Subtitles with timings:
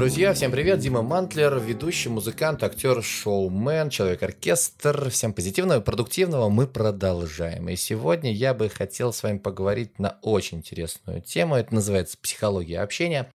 [0.00, 5.10] Друзья, всем привет, Дима Мантлер, ведущий, музыкант, актер, шоумен, человек-оркестр.
[5.10, 7.68] Всем позитивного и продуктивного мы продолжаем.
[7.68, 11.54] И сегодня я бы хотел с вами поговорить на очень интересную тему.
[11.54, 13.30] Это называется психология общения.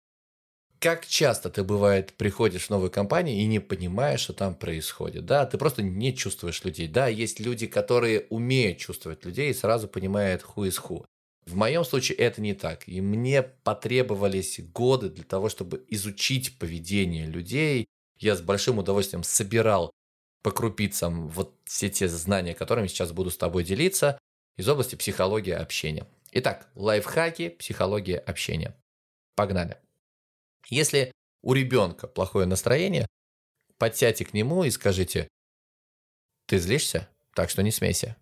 [0.79, 5.44] Как часто ты, бывает, приходишь в новую компанию и не понимаешь, что там происходит, да?
[5.44, 7.08] Ты просто не чувствуешь людей, да?
[7.08, 11.04] Есть люди, которые умеют чувствовать людей и сразу понимают who is who.
[11.46, 12.89] В моем случае это не так.
[12.89, 17.86] И мне потребовались годы для того, чтобы изучить поведение людей.
[18.18, 19.90] Я с большим удовольствием собирал
[20.43, 24.18] по крупицам вот все те знания, которыми сейчас буду с тобой делиться
[24.57, 26.07] из области психологии общения.
[26.32, 28.74] Итак, лайфхаки, психология общения.
[29.36, 29.79] Погнали.
[30.68, 33.06] Если у ребенка плохое настроение,
[33.78, 35.28] подсядьте к нему и скажите,
[36.47, 37.08] ты злишься?
[37.34, 38.16] Так что не смейся.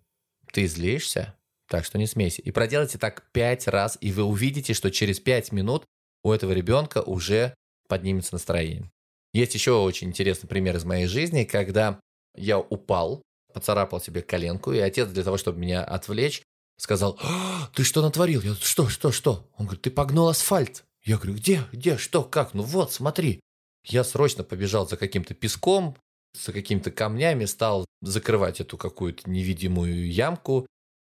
[0.51, 1.35] Ты злишься?
[1.73, 2.43] Так что не смейся.
[2.43, 5.85] И проделайте так пять раз, и вы увидите, что через пять минут
[6.23, 7.55] у этого ребенка уже
[7.87, 8.91] поднимется настроение.
[9.33, 11.99] Есть еще очень интересный пример из моей жизни, когда
[12.35, 13.23] я упал,
[13.55, 16.43] поцарапал себе коленку, и отец для того, чтобы меня отвлечь,
[16.77, 18.41] сказал, «А, ты что натворил?
[18.41, 19.49] Я что, что, что?
[19.57, 20.83] Он говорит, ты погнул асфальт.
[21.03, 22.53] Я говорю, где, где, что, как?
[22.53, 23.39] Ну вот, смотри.
[23.83, 25.97] Я срочно побежал за каким-то песком,
[26.39, 30.67] за какими-то камнями, стал закрывать эту какую-то невидимую ямку,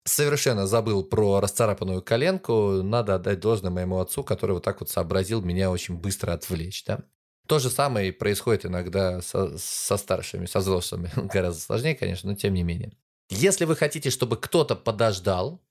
[0.10, 2.82] совершенно забыл про расцарапанную коленку.
[2.84, 6.84] Надо отдать должное моему отцу, который вот так вот сообразил меня очень быстро отвлечь.
[6.86, 7.00] Да?
[7.48, 11.12] То же самое происходит иногда со, со старшими, со взрослыми.
[11.16, 12.94] Гораздо сложнее, конечно, но тем не менее.
[13.30, 15.62] Если вы хотите, чтобы кто-то подождал,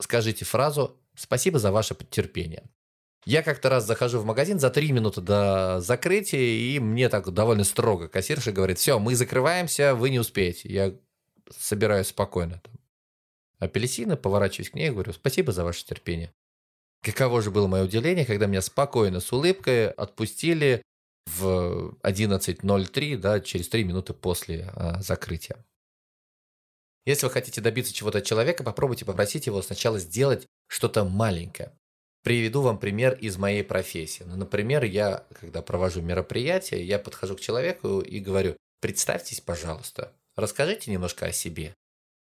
[0.00, 2.64] скажите фразу «Спасибо за ваше терпение».
[3.24, 7.64] Я как-то раз захожу в магазин за три минуты до закрытия, и мне так довольно
[7.64, 10.72] строго кассирша говорит, все, мы закрываемся, вы не успеете.
[10.72, 10.94] Я
[11.58, 12.62] собираюсь спокойно
[13.58, 16.32] апельсины, поворачиваюсь к ней и говорю «Спасибо за ваше терпение».
[17.02, 20.82] Каково же было мое удивление, когда меня спокойно, с улыбкой отпустили
[21.26, 25.64] в 11.03, да, через 3 минуты после а, закрытия.
[27.04, 31.72] Если вы хотите добиться чего-то от человека, попробуйте попросить его сначала сделать что-то маленькое.
[32.24, 34.24] Приведу вам пример из моей профессии.
[34.24, 40.90] Ну, например, я, когда провожу мероприятие, я подхожу к человеку и говорю, представьтесь, пожалуйста, расскажите
[40.90, 41.76] немножко о себе.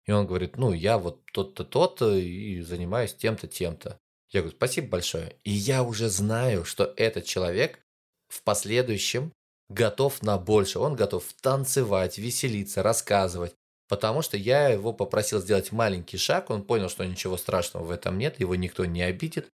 [0.05, 3.97] И он говорит, ну, я вот тот-то, тот-то и занимаюсь тем-то, тем-то.
[4.31, 5.37] Я говорю, спасибо большое.
[5.43, 7.79] И я уже знаю, что этот человек
[8.27, 9.31] в последующем
[9.69, 10.79] готов на больше.
[10.79, 13.53] Он готов танцевать, веселиться, рассказывать.
[13.87, 18.17] Потому что я его попросил сделать маленький шаг, он понял, что ничего страшного в этом
[18.17, 19.49] нет, его никто не обидит,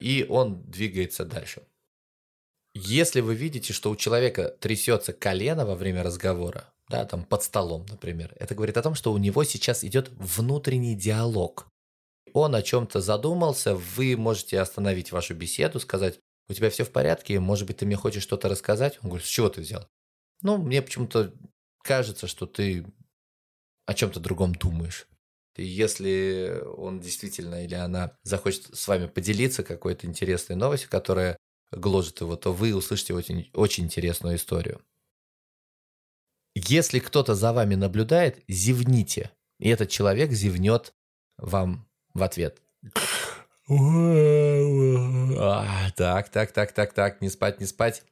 [0.00, 1.62] и он двигается дальше.
[2.74, 7.86] Если вы видите, что у человека трясется колено во время разговора, да, там под столом,
[7.88, 8.34] например.
[8.38, 11.66] Это говорит о том, что у него сейчас идет внутренний диалог.
[12.32, 16.18] Он о чем-то задумался, вы можете остановить вашу беседу, сказать,
[16.48, 18.98] у тебя все в порядке, может быть, ты мне хочешь что-то рассказать?
[19.02, 19.88] Он говорит, с чего ты взял?
[20.42, 21.32] Ну, мне почему-то
[21.82, 22.84] кажется, что ты
[23.86, 25.06] о чем-то другом думаешь.
[25.56, 31.36] И если он действительно или она захочет с вами поделиться какой-то интересной новостью, которая
[31.70, 34.80] гложет его, то вы услышите очень, очень интересную историю.
[36.54, 39.30] Если кто-то за вами наблюдает, зевните.
[39.58, 40.94] И этот человек зевнет
[41.36, 42.62] вам в ответ.
[45.96, 48.02] Так, так, так, так, так, не спать, не спать.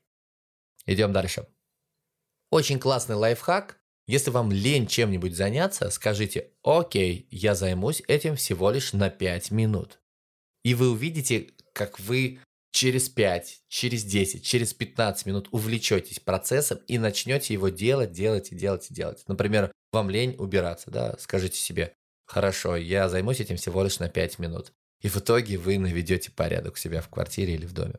[0.86, 1.46] Идем дальше.
[2.50, 3.78] Очень классный лайфхак.
[4.06, 10.00] Если вам лень чем-нибудь заняться, скажите, окей, я займусь этим всего лишь на 5 минут.
[10.64, 12.40] И вы увидите, как вы
[12.72, 18.56] через 5, через 10, через 15 минут увлечетесь процессом и начнете его делать, делать и
[18.56, 19.22] делать и делать.
[19.28, 21.94] Например, вам лень убираться, да, скажите себе,
[22.24, 24.72] хорошо, я займусь этим всего лишь на 5 минут.
[25.00, 27.96] И в итоге вы наведете порядок у себя в квартире или в доме.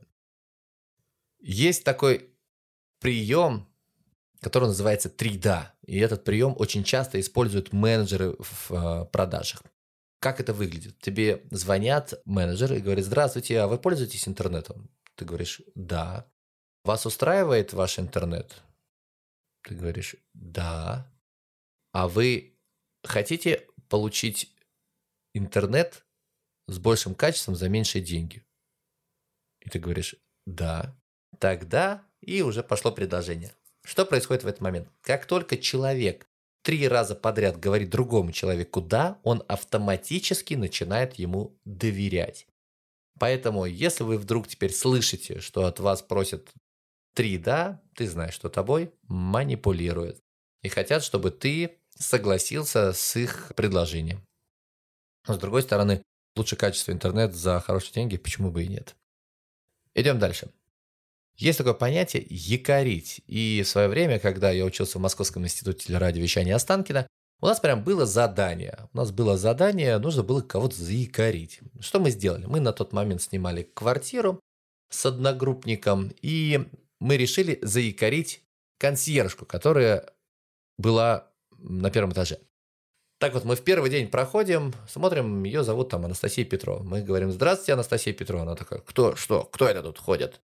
[1.39, 2.29] Есть такой
[2.99, 3.67] прием,
[4.39, 5.75] который называется 3Да.
[5.85, 9.61] И этот прием очень часто используют менеджеры в э, продажах.
[10.23, 10.97] Как это выглядит?
[10.99, 14.89] Тебе звонят менеджеры и говорят, здравствуйте, а вы пользуетесь интернетом?
[15.15, 16.31] Ты говоришь, да.
[16.85, 18.63] Вас устраивает ваш интернет?
[19.63, 21.13] Ты говоришь, да.
[21.91, 22.57] А вы
[23.03, 24.55] хотите получить
[25.33, 26.05] интернет
[26.69, 28.45] с большим качеством за меньшие деньги?
[29.59, 30.15] И ты говоришь,
[30.45, 30.97] да.
[31.37, 33.53] Тогда и уже пошло предложение.
[33.83, 34.87] Что происходит в этот момент?
[35.01, 36.29] Как только человек
[36.63, 42.47] три раза подряд говорит другому человеку «да», он автоматически начинает ему доверять.
[43.19, 46.51] Поэтому, если вы вдруг теперь слышите, что от вас просят
[47.13, 50.19] три «да», ты знаешь, что тобой манипулируют.
[50.63, 54.25] И хотят, чтобы ты согласился с их предложением.
[55.27, 56.01] Но с другой стороны,
[56.35, 58.95] лучше качество интернет за хорошие деньги, почему бы и нет.
[59.93, 60.51] Идем дальше.
[61.37, 63.21] Есть такое понятие «якорить».
[63.27, 67.07] И в свое время, когда я учился в Московском институте телерадиовещания Останкина,
[67.41, 68.87] у нас прям было задание.
[68.93, 71.59] У нас было задание, нужно было кого-то заикарить.
[71.79, 72.45] Что мы сделали?
[72.45, 74.39] Мы на тот момент снимали квартиру
[74.89, 76.69] с одногруппником, и
[76.99, 78.43] мы решили заикарить
[78.77, 80.13] консьержку, которая
[80.77, 82.39] была на первом этаже.
[83.19, 86.83] Так вот, мы в первый день проходим, смотрим, ее зовут там Анастасия Петрова.
[86.83, 88.43] Мы говорим, здравствуйте, Анастасия Петрова.
[88.43, 90.41] Она такая, кто, что, кто это тут ходит?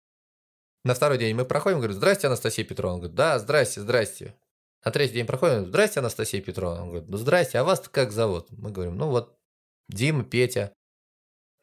[0.86, 2.96] На второй день мы проходим, говорим, здрасте, Анастасия Петровна.
[2.96, 4.36] Он говорит, да, здрасте, здрасте.
[4.86, 6.84] На третий день проходим, здрасте, Анастасия Петровна.
[6.84, 8.48] Он говорит, ну здрасте, а вас как зовут?
[8.52, 9.38] Мы говорим, ну вот,
[9.90, 10.74] Дима, Петя.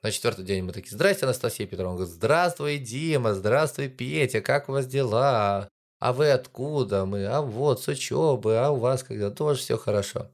[0.02, 1.92] На четвертый день мы такие, здрасте, Анастасия Петровна.
[1.92, 5.68] Он говорит, здравствуй, Дима, здравствуй, Петя, как у вас дела?
[5.98, 7.06] А вы откуда?
[7.06, 9.30] Мы, а вот, с учебы, а у вас когда?
[9.30, 10.30] Тоже все хорошо.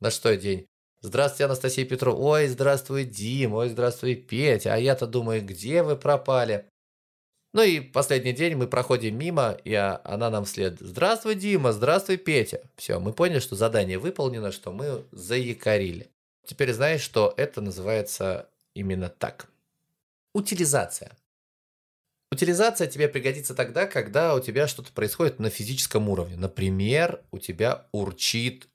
[0.00, 0.66] На шестой день.
[1.00, 2.20] Здравствуйте, Анастасия Петровна.
[2.20, 4.74] Ой, здравствуй, Дим, ой, здравствуй, Петя.
[4.74, 6.68] А я-то думаю, где вы пропали?
[7.56, 10.78] Ну и последний день мы проходим мимо, и она нам вслед.
[10.78, 12.60] Здравствуй, Дима, здравствуй, Петя.
[12.76, 16.10] Все, мы поняли, что задание выполнено, что мы заякорили.
[16.44, 19.48] Теперь знаешь, что это называется именно так.
[20.34, 21.16] Утилизация.
[22.30, 26.36] Утилизация тебе пригодится тогда, когда у тебя что-то происходит на физическом уровне.
[26.36, 28.68] Например, у тебя урчит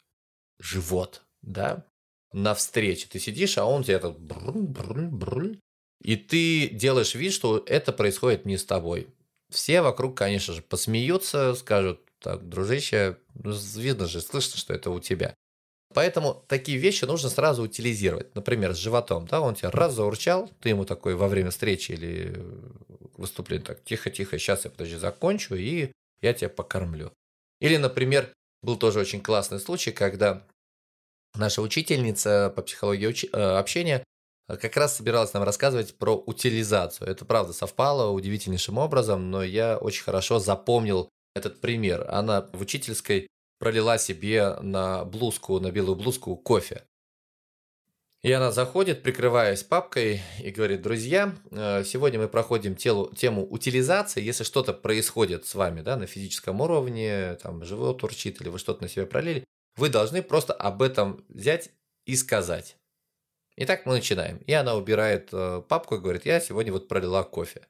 [0.59, 1.85] живот, да?
[2.33, 4.17] На встрече ты сидишь, а он тебе так
[6.01, 9.07] и ты делаешь вид, что это происходит не с тобой.
[9.49, 14.99] Все вокруг, конечно же, посмеются, скажут, так, дружище, ну, видно же, слышно, что это у
[14.99, 15.35] тебя.
[15.93, 18.33] Поэтому такие вещи нужно сразу утилизировать.
[18.33, 22.41] Например, с животом, да, он тебя раз заурчал, ты ему такой во время встречи или
[23.17, 27.11] выступления так, тихо-тихо, сейчас я, подожди, закончу, и я тебя покормлю.
[27.59, 28.31] Или, например,
[28.63, 30.47] был тоже очень классный случай, когда
[31.35, 34.03] наша учительница по психологии э, общения
[34.47, 37.07] как раз собиралась нам рассказывать про утилизацию.
[37.07, 42.05] Это правда совпало удивительнейшим образом, но я очень хорошо запомнил этот пример.
[42.09, 43.27] Она в учительской
[43.59, 46.83] пролила себе на блузку, на белую блузку кофе.
[48.23, 54.21] И она заходит, прикрываясь папкой, и говорит, друзья, э, сегодня мы проходим телу, тему утилизации.
[54.21, 58.83] Если что-то происходит с вами да, на физическом уровне, там живот урчит или вы что-то
[58.83, 59.43] на себя пролили,
[59.75, 61.71] вы должны просто об этом взять
[62.05, 62.77] и сказать.
[63.57, 64.37] Итак, мы начинаем.
[64.37, 67.67] И она убирает э, папку и говорит, я сегодня вот пролила кофе.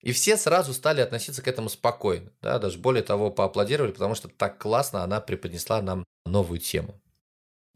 [0.00, 2.32] И все сразу стали относиться к этому спокойно.
[2.40, 7.00] Да, даже более того, поаплодировали, потому что так классно она преподнесла нам новую тему.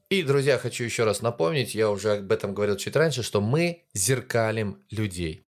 [0.09, 3.85] И, друзья, хочу еще раз напомнить, я уже об этом говорил чуть раньше, что мы
[3.95, 5.47] зеркалим людей.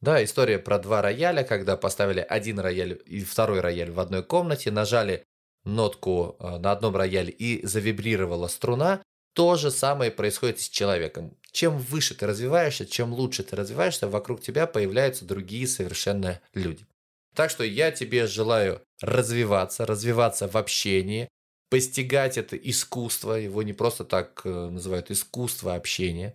[0.00, 4.70] Да, история про два рояля, когда поставили один рояль и второй рояль в одной комнате,
[4.70, 5.24] нажали
[5.64, 9.02] нотку э, на одном рояле и завибрировала струна,
[9.34, 11.36] то же самое происходит с человеком.
[11.52, 16.86] Чем выше ты развиваешься, чем лучше ты развиваешься, вокруг тебя появляются другие совершенно люди.
[17.34, 21.28] Так что я тебе желаю развиваться, развиваться в общении,
[21.70, 26.34] постигать это искусство, его не просто так э, называют искусство общения,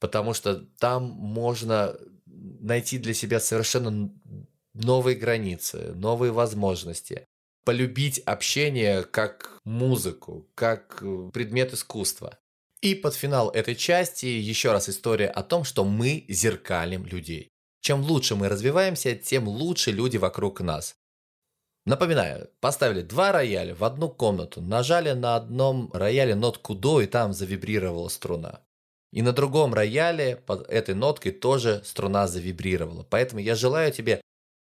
[0.00, 1.96] потому что там можно
[2.26, 4.12] найти для себя совершенно
[4.74, 7.24] новые границы, новые возможности,
[7.64, 12.38] полюбить общение как музыку, как э, предмет искусства.
[12.80, 17.50] И под финал этой части еще раз история о том, что мы зеркалим людей.
[17.80, 20.96] Чем лучше мы развиваемся, тем лучше люди вокруг нас.
[21.84, 27.32] Напоминаю, поставили два рояля в одну комнату, нажали на одном рояле нотку до, и там
[27.32, 28.60] завибрировала струна.
[29.12, 33.04] И на другом рояле под этой ноткой тоже струна завибрировала.
[33.08, 34.20] Поэтому я желаю тебе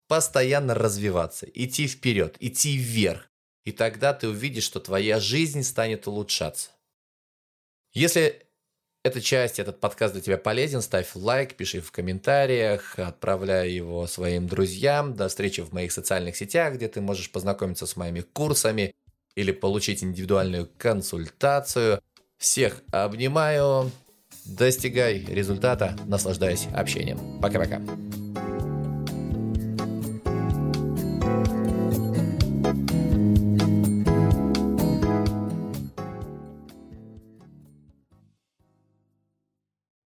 [0.08, 3.30] постоянно развиваться, идти вперед, идти вверх.
[3.64, 6.70] И тогда ты увидишь, что твоя жизнь станет улучшаться.
[7.92, 8.44] Если
[9.04, 14.48] эта часть, этот подкаст для тебя полезен, ставь лайк, пиши в комментариях, отправляй его своим
[14.48, 15.14] друзьям.
[15.14, 18.94] До встречи в моих социальных сетях, где ты можешь познакомиться с моими курсами
[19.34, 22.00] или получить индивидуальную консультацию.
[22.38, 23.90] Всех обнимаю.
[24.44, 27.40] Достигай результата, наслаждаясь общением.
[27.40, 27.80] Пока-пока.